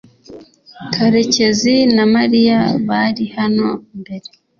[0.93, 3.67] karekezi na mariya bari hano
[3.99, 4.27] mbere